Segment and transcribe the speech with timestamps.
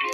[0.00, 0.12] Tell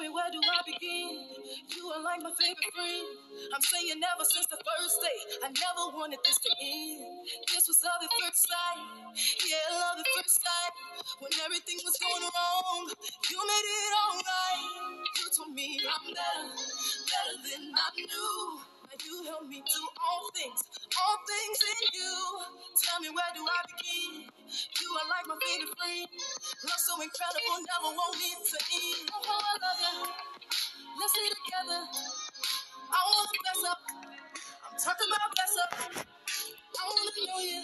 [0.00, 1.18] me where do I begin?
[1.76, 3.06] You are like my favorite friend.
[3.54, 7.26] I'm saying ever since the first day, I never wanted this to end.
[7.50, 8.82] This was love at first sight.
[9.50, 10.74] Yeah, love at first sight.
[11.20, 12.84] When everything was going wrong,
[13.30, 14.83] you made it alright.
[15.84, 16.48] I'm better,
[17.44, 18.40] than I knew.
[18.88, 20.60] Now you help me do all things,
[20.96, 22.14] all things in you.
[22.80, 24.32] Tell me where do I begin?
[24.32, 26.08] You are like my favorite friend.
[26.64, 29.10] Love so incredible, never want it to end.
[29.12, 29.96] Oh, I love you.
[31.00, 31.80] Let's stay together.
[32.88, 33.80] I wanna bless up.
[34.64, 35.72] I'm talking about bless up.
[36.56, 37.62] I wanna know you,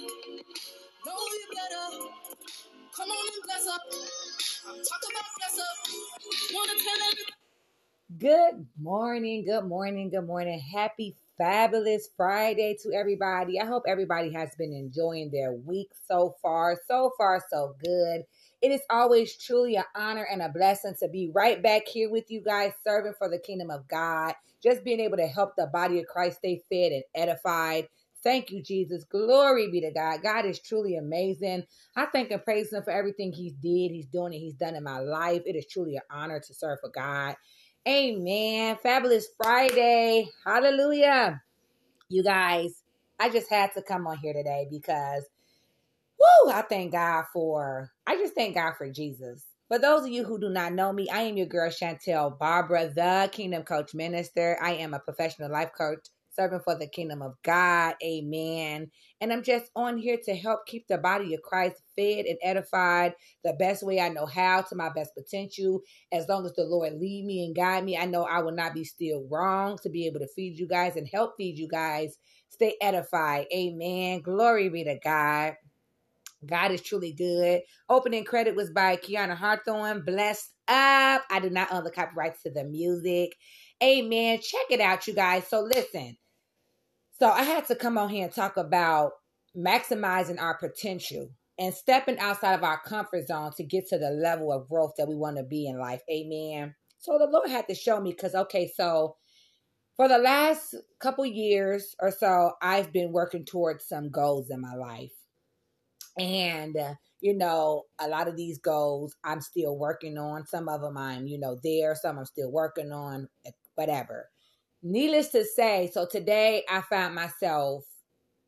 [1.09, 1.87] know you better.
[2.97, 3.83] Come on and bless up.
[4.69, 5.77] I'm talking about bless up.
[6.55, 7.40] Wanna tell everybody.
[8.19, 10.59] Good morning, good morning, good morning.
[10.61, 13.61] Happy fabulous Friday to everybody.
[13.61, 16.77] I hope everybody has been enjoying their week so far.
[16.89, 18.23] So far, so good.
[18.63, 22.31] It is always truly an honor and a blessing to be right back here with
[22.31, 26.01] you guys, serving for the kingdom of God, just being able to help the body
[26.01, 27.89] of Christ stay fed and edified.
[28.23, 29.05] Thank you, Jesus.
[29.05, 30.23] Glory be to God.
[30.23, 31.65] God is truly amazing.
[31.97, 34.85] I thank and praise Him for everything He's did, He's doing, and He's done in
[34.85, 35.43] my life.
[35.47, 37.37] It is truly an honor to serve for God.
[37.89, 38.79] Amen.
[38.83, 40.29] Fabulous Friday.
[40.47, 41.43] Hallelujah.
[42.09, 42.83] You guys,
[43.21, 45.25] I just had to come on here today because,
[46.19, 49.45] whoo, I thank God for, I just thank God for Jesus.
[49.69, 52.89] For those of you who do not know me, I am your girl Chantel Barber,
[52.89, 54.59] the Kingdom Coach Minister.
[54.63, 57.95] I am a professional life coach serving for the kingdom of God.
[58.05, 58.91] Amen.
[59.21, 63.15] And I'm just on here to help keep the body of Christ fed and edified
[63.45, 65.83] the best way I know how to my best potential.
[66.13, 68.75] As long as the Lord lead me and guide me, I know I will not
[68.75, 72.19] be still wrong to be able to feed you guys and help feed you guys.
[72.49, 73.47] Stay edified.
[73.55, 74.21] Amen.
[74.21, 75.55] Glory be to God.
[76.47, 77.61] God is truly good.
[77.89, 80.05] Opening credit was by Kiana Hawthorne.
[80.05, 81.23] Blessed up.
[81.31, 83.37] I do not own the copyrights to the music.
[83.83, 84.39] Amen.
[84.41, 85.47] Check it out, you guys.
[85.49, 86.17] So listen.
[87.19, 89.13] So I had to come on here and talk about
[89.57, 94.53] maximizing our potential and stepping outside of our comfort zone to get to the level
[94.53, 96.01] of growth that we want to be in life.
[96.11, 96.75] Amen.
[96.99, 99.17] So the Lord had to show me because okay, so
[99.97, 104.75] for the last couple years or so, I've been working towards some goals in my
[104.75, 105.13] life.
[106.19, 110.47] And uh, you know, a lot of these goals I'm still working on.
[110.47, 114.29] Some of them I'm, you know, there, some I'm still working on, eh, whatever.
[114.83, 117.85] Needless to say, so today I found myself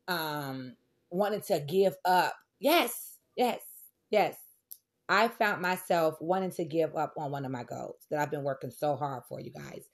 [0.07, 0.75] um
[1.11, 2.33] wanting to give up.
[2.59, 3.61] Yes, yes,
[4.09, 4.35] yes.
[5.09, 8.43] I found myself wanting to give up on one of my goals that I've been
[8.43, 9.85] working so hard for you guys.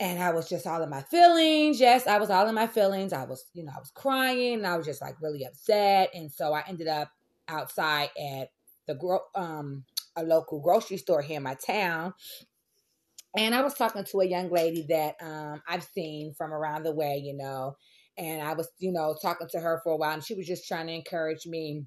[0.00, 1.78] And I was just all in my feelings.
[1.78, 3.12] Yes, I was all in my feelings.
[3.12, 6.10] I was, you know, I was crying and I was just like really upset.
[6.14, 7.10] And so I ended up
[7.50, 8.48] outside at
[8.86, 9.84] the gro- um
[10.16, 12.12] a local grocery store here in my town
[13.36, 16.92] and I was talking to a young lady that um, I've seen from around the
[16.92, 17.76] way, you know,
[18.18, 20.66] and I was, you know, talking to her for a while, and she was just
[20.66, 21.84] trying to encourage me.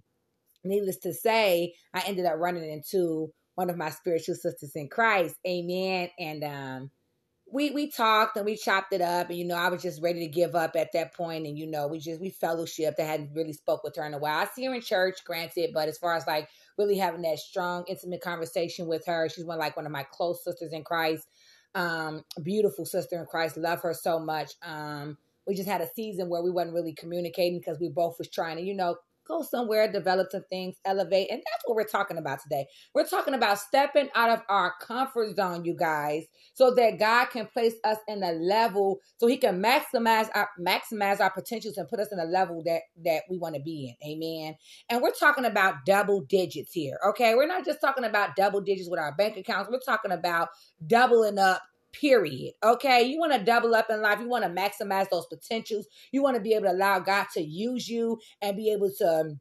[0.63, 5.35] Needless to say, I ended up running into one of my spiritual sisters in Christ,
[5.45, 6.09] Amen.
[6.17, 6.91] And um,
[7.53, 10.19] we we talked and we chopped it up, and you know, I was just ready
[10.21, 12.99] to give up at that point, and you know, we just we fellowshipped.
[12.99, 14.39] I hadn't really spoke with her in a while.
[14.39, 17.85] I see her in church, granted, but as far as like really having that strong,
[17.87, 21.27] intimate conversation with her, she's one like one of my close sisters in Christ
[21.75, 23.57] um, beautiful sister in Christ.
[23.57, 24.51] Love her so much.
[24.63, 28.29] Um, we just had a season where we wasn't really communicating because we both was
[28.29, 28.95] trying to, you know,
[29.27, 31.29] go somewhere, develop some things, elevate.
[31.31, 32.65] And that's what we're talking about today.
[32.93, 37.47] We're talking about stepping out of our comfort zone, you guys, so that God can
[37.47, 41.99] place us in a level so he can maximize our maximize our potentials and put
[41.99, 44.11] us in a level that that we want to be in.
[44.11, 44.55] Amen.
[44.89, 46.99] And we're talking about double digits here.
[47.09, 47.35] Okay.
[47.35, 49.69] We're not just talking about double digits with our bank accounts.
[49.71, 50.49] We're talking about
[50.85, 51.61] doubling up
[51.93, 52.53] period.
[52.63, 53.03] Okay.
[53.03, 54.19] You want to double up in life.
[54.19, 55.87] You want to maximize those potentials.
[56.11, 59.35] You want to be able to allow God to use you and be able to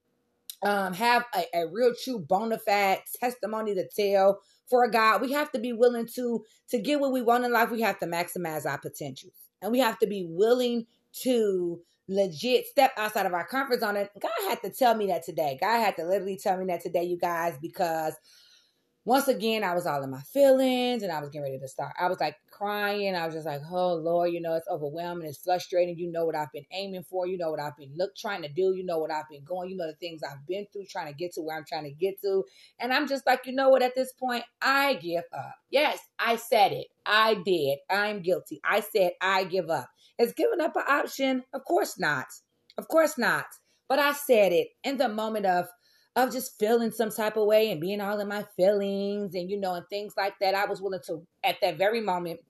[0.62, 4.40] um, have a, a real true bona fide testimony to tell
[4.70, 5.20] for God.
[5.20, 7.70] We have to be willing to to get what we want in life.
[7.70, 9.34] We have to maximize our potentials.
[9.60, 10.86] And we have to be willing
[11.22, 13.96] to legit step outside of our comfort zone.
[13.96, 15.56] And God had to tell me that today.
[15.60, 18.14] God had to literally tell me that today, you guys, because
[19.04, 21.92] once again, I was all in my feelings and I was getting ready to start.
[21.98, 23.16] I was like crying.
[23.16, 25.26] I was just like, oh Lord, you know, it's overwhelming.
[25.26, 25.98] It's frustrating.
[25.98, 27.26] You know what I've been aiming for.
[27.26, 28.74] You know what I've been look trying to do.
[28.76, 29.70] You know what I've been going.
[29.70, 31.90] You know the things I've been through trying to get to where I'm trying to
[31.90, 32.44] get to.
[32.78, 33.82] And I'm just like, you know what?
[33.82, 35.54] At this point, I give up.
[35.70, 36.86] Yes, I said it.
[37.04, 37.78] I did.
[37.90, 38.60] I'm guilty.
[38.64, 39.88] I said I give up.
[40.18, 41.42] Is giving up an option?
[41.52, 42.26] Of course not.
[42.78, 43.46] Of course not.
[43.88, 45.66] But I said it in the moment of
[46.16, 49.58] of just feeling some type of way and being all in my feelings and you
[49.58, 52.40] know and things like that i was willing to at that very moment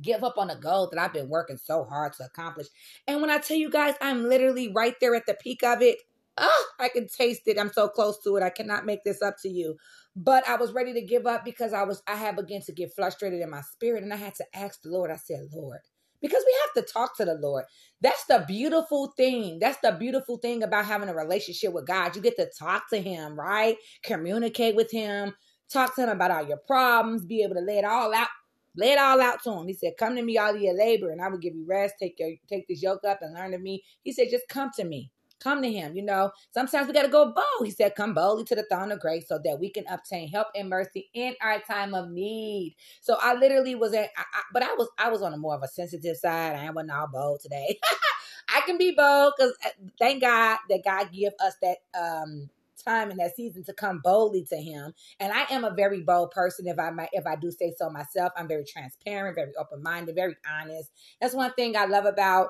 [0.00, 2.66] give up on a goal that i've been working so hard to accomplish.
[3.06, 5.98] And when i tell you guys i'm literally right there at the peak of it.
[6.38, 7.58] Oh i can taste it.
[7.58, 8.42] I'm so close to it.
[8.42, 9.76] I cannot make this up to you.
[10.16, 12.94] But i was ready to give up because i was i had begun to get
[12.94, 15.10] frustrated in my spirit and i had to ask the lord.
[15.10, 15.80] I said lord
[16.22, 17.64] because we have to talk to the Lord.
[18.00, 19.58] That's the beautiful thing.
[19.60, 22.16] That's the beautiful thing about having a relationship with God.
[22.16, 23.76] You get to talk to Him, right?
[24.04, 25.34] Communicate with Him,
[25.70, 28.28] talk to Him about all your problems, be able to lay it all out.
[28.74, 29.66] Lay it all out to him.
[29.66, 31.96] He said, Come to me, all your labor, and I will give you rest.
[32.00, 33.82] Take your take this yoke up and learn of me.
[34.02, 35.10] He said, Just come to me.
[35.42, 35.96] Come to him.
[35.96, 37.64] You know, sometimes we got to go bold.
[37.64, 40.48] He said, Come boldly to the throne of grace so that we can obtain help
[40.54, 42.76] and mercy in our time of need.
[43.00, 45.54] So I literally was at, I, I, but I was, I was on a more
[45.54, 46.56] of a sensitive side.
[46.56, 47.78] I wasn't all bold today.
[48.54, 52.50] I can be bold because uh, thank God that God give us that, um,
[52.84, 56.30] time in that season to come boldly to him and i am a very bold
[56.32, 60.14] person if i might if i do say so myself i'm very transparent very open-minded
[60.14, 60.90] very honest
[61.20, 62.48] that's one thing i love about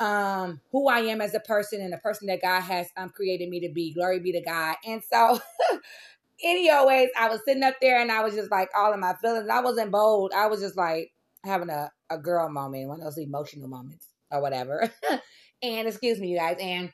[0.00, 3.48] um who I am as a person and the person that God has um created
[3.48, 3.92] me to be.
[3.92, 4.76] Glory be to God.
[4.86, 5.40] And so
[6.42, 9.48] anyways, I was sitting up there and I was just like all in my feelings.
[9.50, 10.32] I wasn't bold.
[10.34, 11.12] I was just like
[11.44, 14.90] having a, a girl moment, one of those emotional moments or whatever.
[15.62, 16.56] and excuse me, you guys.
[16.60, 16.92] And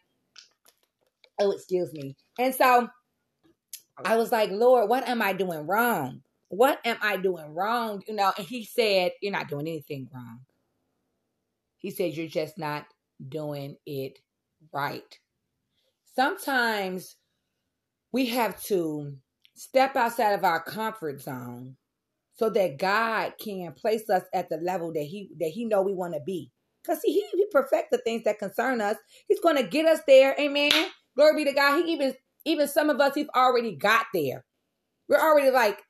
[1.41, 2.17] oh, excuse me.
[2.39, 2.89] And so
[4.05, 6.23] I was like, Lord, what am I doing wrong?
[6.49, 8.03] What am I doing wrong?
[8.07, 10.41] You know, and he said, You're not doing anything wrong.
[11.85, 12.87] He said, You're just not
[13.29, 14.19] doing it
[14.73, 15.19] right.
[16.17, 17.17] Sometimes
[18.11, 19.19] we have to
[19.55, 21.77] step outside of our comfort zone
[22.37, 25.93] so that God can place us at the level that he that he know we
[25.93, 26.51] want to be.
[26.87, 28.97] Cuz he he perfect the things that concern us.
[29.29, 30.35] He's going to get us there.
[30.41, 30.73] Amen.
[31.15, 31.85] Glory be to God.
[31.85, 32.15] He even
[32.47, 34.47] even some of us he's already got there.
[35.07, 35.83] We're already like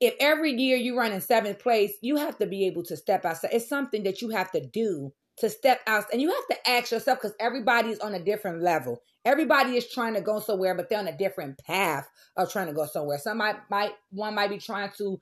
[0.00, 3.24] If every year you run in seventh place, you have to be able to step
[3.24, 3.50] outside.
[3.52, 6.04] It's something that you have to do to step out.
[6.12, 9.02] And you have to ask yourself because everybody's on a different level.
[9.24, 12.72] Everybody is trying to go somewhere but they're on a different path of trying to
[12.72, 13.18] go somewhere.
[13.18, 15.20] Some might, might one might be trying to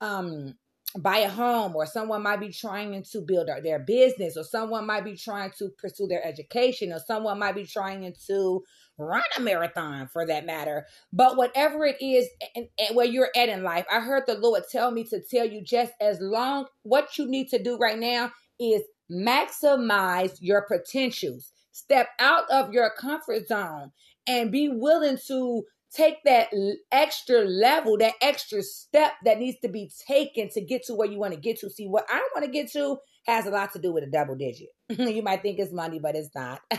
[0.00, 0.54] um
[0.98, 5.04] buy a home or someone might be trying to build their business or someone might
[5.04, 8.62] be trying to pursue their education or someone might be trying to
[8.98, 10.86] run a marathon for that matter.
[11.12, 14.62] But whatever it is and, and where you're at in life i heard the lord
[14.70, 18.30] tell me to tell you just as long what you need to do right now
[18.58, 21.52] is maximize your potentials.
[21.72, 23.92] Step out of your comfort zone
[24.26, 26.48] and be willing to take that
[26.90, 31.18] extra level, that extra step that needs to be taken to get to where you
[31.18, 31.70] want to get to.
[31.70, 34.36] See, what I want to get to has a lot to do with a double
[34.36, 34.68] digit.
[34.88, 36.60] you might think it's money, but it's not.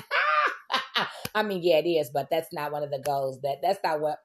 [1.36, 3.40] I mean, yeah, it is, but that's not one of the goals.
[3.42, 4.18] That that's not what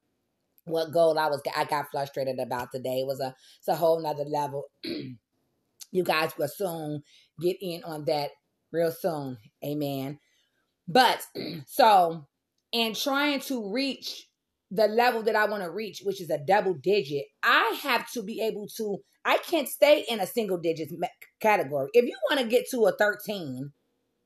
[0.64, 3.00] what goal I was I got frustrated about today.
[3.00, 4.64] It was a it's a whole nother level.
[5.92, 7.02] you guys will soon
[7.40, 8.30] get in on that
[8.72, 9.36] real soon.
[9.64, 10.18] Amen.
[10.88, 11.24] But
[11.66, 12.26] so,
[12.72, 14.26] in trying to reach
[14.70, 18.22] the level that I want to reach, which is a double digit, I have to
[18.22, 20.88] be able to, I can't stay in a single digit
[21.40, 21.90] category.
[21.92, 23.70] If you want to get to a 13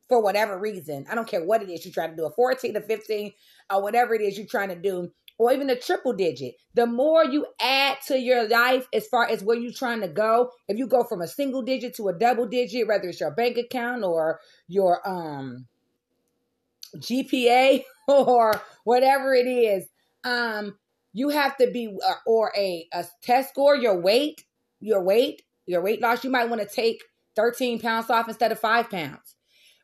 [0.08, 2.74] for whatever reason, I don't care what it is you're trying to do, a 14
[2.74, 3.32] to 15
[3.72, 6.54] or whatever it is you're trying to do, or even a triple digit.
[6.74, 10.50] The more you add to your life as far as where you're trying to go,
[10.68, 13.58] if you go from a single digit to a double digit, whether it's your bank
[13.58, 15.66] account or your um
[16.96, 18.52] GPA or
[18.84, 19.86] whatever it is,
[20.24, 20.78] um
[21.12, 24.44] You have to be, uh, or a, a test score, your weight,
[24.80, 26.24] your weight, your weight loss.
[26.24, 27.02] You might want to take
[27.36, 29.35] 13 pounds off instead of five pounds.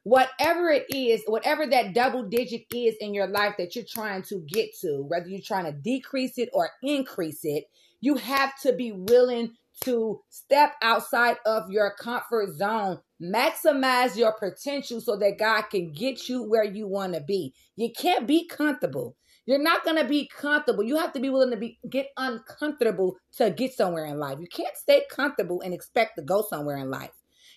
[0.05, 4.45] Whatever it is, whatever that double digit is in your life that you're trying to
[4.49, 7.65] get to, whether you're trying to decrease it or increase it,
[8.01, 9.53] you have to be willing
[9.85, 16.29] to step outside of your comfort zone, maximize your potential so that God can get
[16.29, 17.55] you where you want to be.
[17.77, 19.17] You can't be comfortable.
[19.47, 20.85] You're not going to be comfortable.
[20.85, 24.39] You have to be willing to be get uncomfortable to get somewhere in life.
[24.41, 27.11] You can't stay comfortable and expect to go somewhere in life.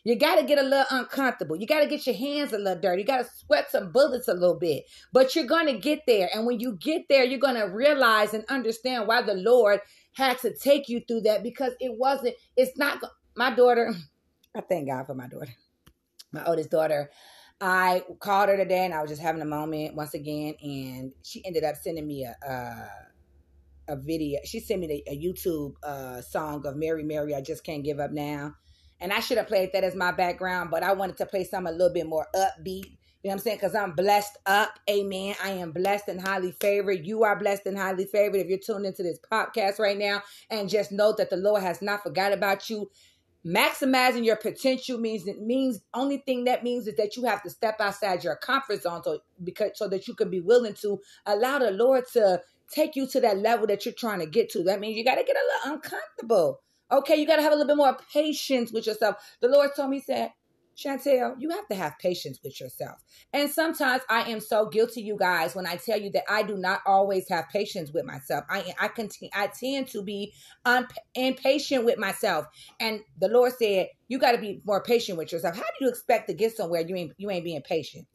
[0.05, 1.55] You got to get a little uncomfortable.
[1.55, 3.01] You got to get your hands a little dirty.
[3.01, 4.83] You got to sweat some bullets a little bit.
[5.11, 6.29] But you're going to get there.
[6.33, 9.79] And when you get there, you're going to realize and understand why the Lord
[10.13, 13.03] had to take you through that because it wasn't, it's not,
[13.35, 13.93] my daughter,
[14.55, 15.53] I thank God for my daughter,
[16.31, 17.09] my oldest daughter.
[17.59, 21.43] I called her today and I was just having a moment once again, and she
[21.45, 22.89] ended up sending me a, a
[23.87, 24.39] a video.
[24.43, 27.99] She sent me a, a YouTube uh, song of Mary, Mary, I Just Can't Give
[27.99, 28.55] Up Now.
[28.99, 31.73] And I should have played that as my background, but I wanted to play something
[31.73, 33.57] a little bit more upbeat you know what I'm saying?
[33.57, 34.77] Because I'm blessed up.
[34.87, 35.33] Amen.
[35.43, 37.07] I am blessed and highly favored.
[37.07, 40.21] You are blessed and highly favored if you're tuned into this podcast right now.
[40.51, 42.91] And just know that the Lord has not forgot about you.
[43.43, 47.49] Maximizing your potential means it means only thing that means is that you have to
[47.49, 51.57] step outside your comfort zone so because so that you can be willing to allow
[51.57, 54.61] the Lord to take you to that level that you're trying to get to.
[54.61, 56.61] That means you got to get a little uncomfortable.
[56.91, 59.15] Okay, you got to have a little bit more patience with yourself.
[59.41, 60.31] The Lord told me, said,
[60.77, 63.01] Chantel, you have to have patience with yourself.
[63.33, 66.57] And sometimes I am so guilty, you guys, when I tell you that I do
[66.57, 68.43] not always have patience with myself.
[68.49, 70.33] I I continue, I tend to be
[70.65, 72.45] un, impatient with myself.
[72.79, 75.55] And the Lord said, you got to be more patient with yourself.
[75.55, 78.05] How do you expect to get somewhere you ain't you ain't being patient?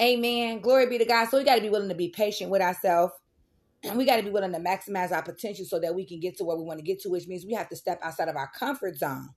[0.00, 0.60] Amen.
[0.60, 1.28] Glory be to God.
[1.28, 3.12] So we got to be willing to be patient with ourselves.
[3.84, 6.36] And we got to be willing to maximize our potential so that we can get
[6.38, 8.36] to where we want to get to, which means we have to step outside of
[8.36, 9.30] our comfort zone.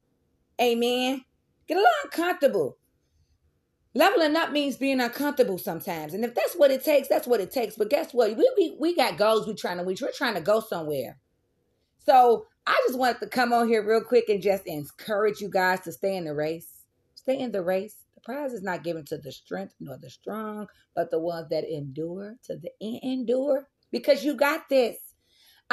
[0.59, 1.23] Amen.
[1.67, 2.77] Get a little uncomfortable.
[3.93, 6.13] Leveling up means being uncomfortable sometimes.
[6.13, 7.75] And if that's what it takes, that's what it takes.
[7.75, 8.35] But guess what?
[8.37, 10.01] We we, we got goals we're trying to reach.
[10.01, 11.17] We're trying to go somewhere.
[11.99, 15.81] So I just wanted to come on here real quick and just encourage you guys
[15.81, 16.85] to stay in the race.
[17.15, 18.05] Stay in the race.
[18.15, 21.65] The prize is not given to the strength nor the strong, but the ones that
[21.65, 23.67] endure to the end endure.
[23.91, 24.97] Because you got this.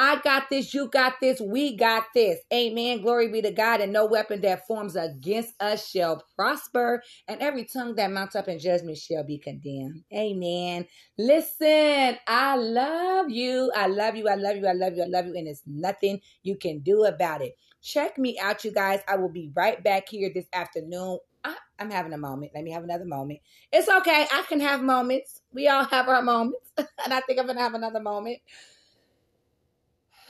[0.01, 2.39] I got this, you got this, we got this.
[2.53, 3.01] Amen.
[3.01, 3.81] Glory be to God.
[3.81, 8.47] And no weapon that forms against us shall prosper, and every tongue that mounts up
[8.47, 10.03] in judgment shall be condemned.
[10.13, 10.87] Amen.
[11.17, 13.71] Listen, I love you.
[13.75, 14.29] I love you.
[14.29, 14.67] I love you.
[14.67, 15.03] I love you.
[15.03, 15.35] I love you.
[15.35, 17.55] And it's nothing you can do about it.
[17.81, 19.01] Check me out, you guys.
[19.07, 21.19] I will be right back here this afternoon.
[21.49, 22.51] I, I'm having a moment.
[22.53, 23.39] Let me have another moment.
[23.71, 24.25] It's okay.
[24.31, 25.41] I can have moments.
[25.53, 26.71] We all have our moments.
[26.77, 28.39] and I think I'm going to have another moment.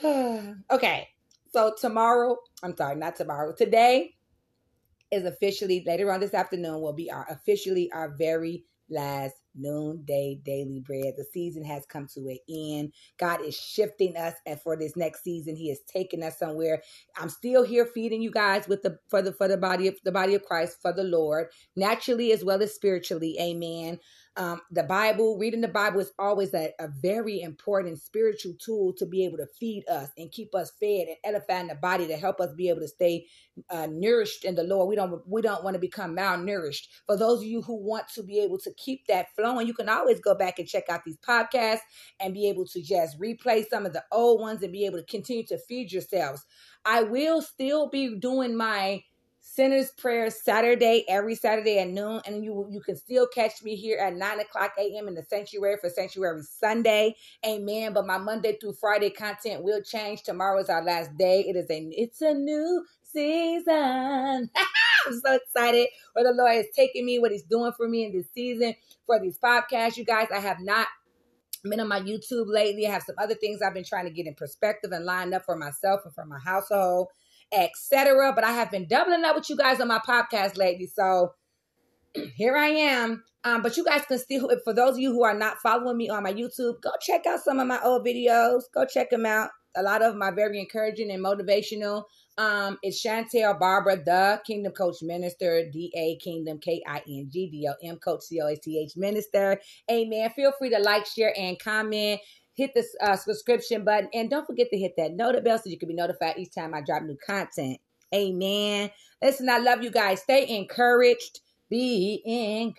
[0.70, 1.08] okay.
[1.52, 3.52] So tomorrow, I'm sorry, not tomorrow.
[3.52, 4.14] Today
[5.10, 10.80] is officially later on this afternoon will be our officially our very last noonday daily
[10.80, 11.14] bread.
[11.16, 12.92] The season has come to an end.
[13.18, 16.82] God is shifting us, and for this next season, He is taking us somewhere.
[17.18, 20.12] I'm still here feeding you guys with the for the for the body of the
[20.12, 23.36] body of Christ for the Lord, naturally as well as spiritually.
[23.40, 23.98] Amen.
[24.36, 29.04] Um, the Bible, reading the Bible is always a, a very important spiritual tool to
[29.04, 32.40] be able to feed us and keep us fed and edifying the body to help
[32.40, 33.26] us be able to stay
[33.70, 34.88] uh, nourished in the Lord.
[34.88, 36.86] We don't we don't want to become malnourished.
[37.06, 39.88] For those of you who want to be able to keep that flowing, you can
[39.88, 41.80] always go back and check out these podcasts
[42.20, 45.04] and be able to just replay some of the old ones and be able to
[45.04, 46.44] continue to feed yourselves.
[46.84, 49.02] I will still be doing my
[49.42, 52.20] Sinner's Prayer Saturday, every Saturday at noon.
[52.26, 55.08] And you you can still catch me here at 9 o'clock a.m.
[55.08, 57.16] in the sanctuary for Sanctuary Sunday.
[57.46, 57.92] Amen.
[57.92, 60.22] But my Monday through Friday content will change.
[60.22, 61.40] Tomorrow is our last day.
[61.40, 64.50] It is a it's a new season.
[65.06, 68.12] I'm so excited where the Lord is taking me, what He's doing for me in
[68.12, 68.74] this season
[69.06, 69.96] for these podcasts.
[69.96, 70.86] You guys, I have not
[71.64, 72.86] been on my YouTube lately.
[72.86, 75.44] I have some other things I've been trying to get in perspective and line up
[75.44, 77.08] for myself and for my household
[77.52, 78.32] etc.
[78.34, 80.86] But I have been doubling up with you guys on my podcast lately.
[80.86, 81.34] So
[82.36, 83.24] here I am.
[83.42, 86.10] Um, but you guys can still, for those of you who are not following me
[86.10, 88.64] on my YouTube, go check out some of my old videos.
[88.74, 89.50] Go check them out.
[89.76, 92.04] A lot of them are very encouraging and motivational.
[92.40, 97.50] Um, it's Chantel Barber, the Kingdom Coach Minister, D A Kingdom K I N G
[97.50, 99.60] D O M Coach C O A T H Minister.
[99.90, 100.30] Amen.
[100.30, 102.18] Feel free to like, share, and comment
[102.54, 105.78] hit the uh, subscription button, and don't forget to hit that notification bell so you
[105.78, 107.78] can be notified each time I drop new content.
[108.14, 108.90] Amen.
[109.22, 110.22] Listen, I love you guys.
[110.22, 111.40] Stay encouraged.
[111.68, 112.72] Be encouraged.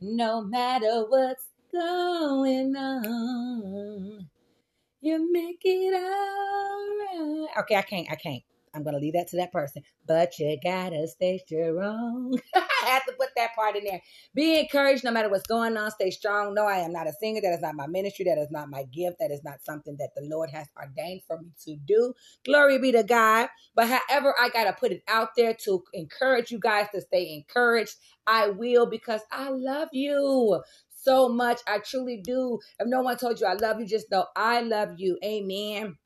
[0.00, 4.28] No matter what's going on.
[5.04, 7.48] You make it all right.
[7.60, 8.08] Okay, I can't.
[8.10, 8.42] I can't.
[8.74, 9.82] I'm gonna leave that to that person.
[10.08, 12.38] But you gotta stay strong.
[12.56, 14.02] I have to put that part in there.
[14.34, 15.92] Be encouraged no matter what's going on.
[15.92, 16.54] Stay strong.
[16.54, 17.42] No, I am not a singer.
[17.42, 18.26] That is not my ministry.
[18.26, 19.18] That is not my gift.
[19.20, 22.14] That is not something that the Lord has ordained for me to do.
[22.44, 23.50] Glory be to God.
[23.76, 27.96] But however, I gotta put it out there to encourage you guys to stay encouraged.
[28.26, 30.62] I will because I love you
[31.04, 31.60] so much.
[31.68, 32.58] I truly do.
[32.78, 35.18] If no one told you I love you, just know I love you.
[35.24, 35.96] Amen.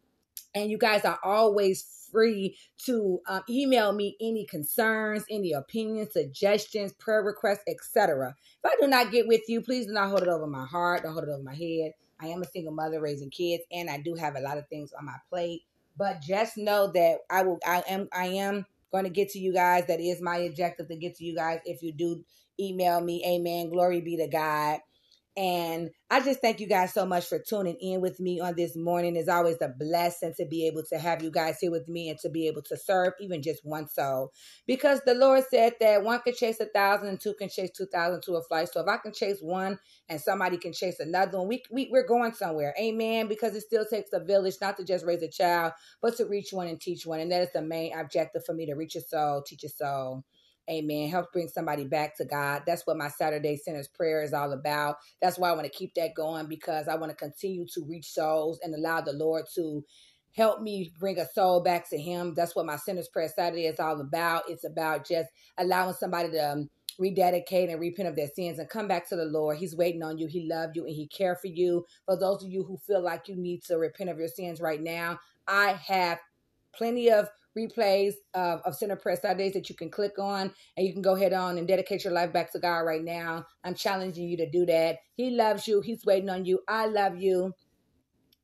[0.55, 6.93] And you guys are always free to um, email me any concerns, any opinions, suggestions,
[6.95, 8.35] prayer requests, etc.
[8.64, 11.02] If I do not get with you, please do not hold it over my heart.
[11.02, 11.93] Don't hold it over my head.
[12.21, 14.93] I am a single mother raising kids, and I do have a lot of things
[14.99, 15.62] on my plate.
[15.97, 17.59] But just know that I will.
[17.67, 18.09] I am.
[18.12, 19.87] I am going to get to you guys.
[19.87, 21.61] That is my objective to get to you guys.
[21.64, 22.25] If you do
[22.59, 23.71] email me, Amen.
[23.71, 24.81] Glory be to God.
[25.38, 28.75] And I just thank you guys so much for tuning in with me on this
[28.75, 29.14] morning.
[29.14, 32.18] It's always a blessing to be able to have you guys here with me and
[32.21, 34.33] to be able to serve even just one soul.
[34.66, 37.87] Because the Lord said that one can chase a thousand and two can chase two
[37.87, 38.68] thousand to a flight.
[38.73, 39.78] So if I can chase one
[40.09, 42.75] and somebody can chase another one, we, we, we're going somewhere.
[42.76, 43.28] Amen.
[43.28, 46.52] Because it still takes a village not to just raise a child, but to reach
[46.52, 47.21] one and teach one.
[47.21, 50.25] And that is the main objective for me to reach a soul, teach a soul.
[50.71, 51.09] Amen.
[51.09, 52.63] Help bring somebody back to God.
[52.67, 54.97] That's what my Saturday Sinners Prayer is all about.
[55.21, 58.07] That's why I want to keep that going because I want to continue to reach
[58.07, 59.85] souls and allow the Lord to
[60.35, 62.35] help me bring a soul back to Him.
[62.35, 64.45] That's what my Sinners Prayer Saturday is all about.
[64.49, 68.89] It's about just allowing somebody to um, rededicate and repent of their sins and come
[68.89, 69.59] back to the Lord.
[69.59, 70.27] He's waiting on you.
[70.27, 71.87] He loves you and He cares for you.
[72.07, 74.83] For those of you who feel like you need to repent of your sins right
[74.83, 76.19] now, I have
[76.73, 80.93] plenty of replays of, of Sinner Prayer Saturdays that you can click on and you
[80.93, 83.47] can go ahead on and dedicate your life back to God right now.
[83.65, 84.99] I'm challenging you to do that.
[85.15, 85.81] He loves you.
[85.81, 86.61] He's waiting on you.
[86.69, 87.53] I love you.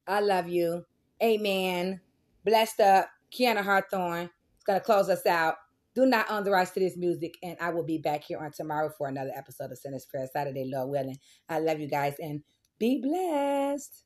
[0.07, 0.85] I love you.
[1.23, 2.01] Amen.
[2.45, 3.09] Blessed up.
[3.33, 5.57] Kiana Hawthorne is going to close us out.
[5.95, 8.51] Do not own the rights to this music, and I will be back here on
[8.51, 11.19] tomorrow for another episode of Sinner's Prayer Saturday, Lord willing.
[11.49, 12.43] I love you guys, and
[12.81, 14.04] be blessed.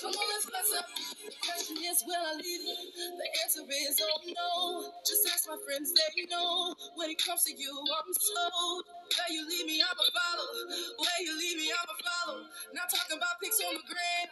[0.00, 0.88] Come on, let's bless up.
[1.28, 2.76] The question is, will I leave you?
[3.20, 4.92] The answer is, oh no.
[5.04, 6.74] Just ask my friends, they know.
[6.96, 8.84] When it comes to you, I'm sold.
[8.88, 10.48] Where you leave me, I'ma follow.
[10.96, 12.40] Where you leave me, I'ma follow.
[12.72, 14.28] Not talking about pics on the gram.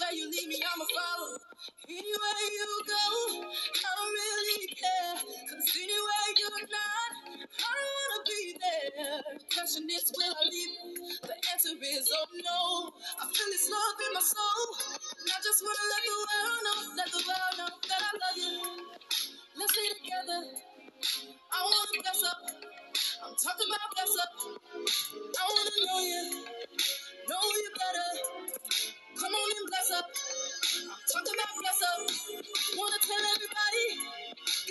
[0.00, 1.36] Where you leave me, I'ma follow.